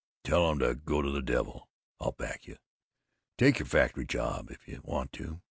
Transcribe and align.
Tell 0.23 0.49
'em 0.49 0.57
to 0.57 0.73
go 0.73 1.03
to 1.03 1.11
the 1.11 1.21
devil! 1.21 1.69
I'll 1.99 2.13
back 2.13 2.47
you. 2.47 2.57
Take 3.37 3.59
your 3.59 3.67
factory 3.67 4.07
job, 4.07 4.49
if 4.49 4.67
you 4.67 4.81
want 4.83 5.11
to. 5.13 5.39